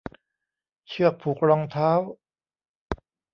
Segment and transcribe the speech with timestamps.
[0.87, 1.91] เชือกผูกรองเท้า